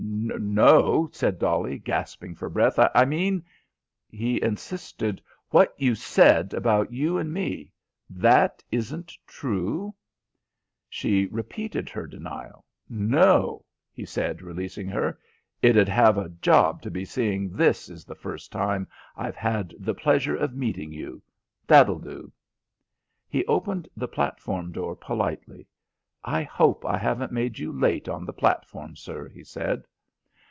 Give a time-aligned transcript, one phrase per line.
[0.43, 2.77] "No," said Dolly, gasping for breath.
[2.79, 3.43] "I mean"
[4.09, 7.71] he insisted, "what you said about you and me.
[8.09, 9.93] That isn't true?"
[10.89, 12.65] She repeated her denial.
[12.89, 15.19] "No," he said, releasing her,
[15.61, 19.73] "it 'ud have a job to be seeing this is the first time I've had
[19.79, 21.21] the pleasure of meeting you.
[21.67, 22.31] That'll do."
[23.27, 25.67] He opened the platform door politely.
[26.23, 29.83] "I hope I haven't made you late on the platform, sir," he said.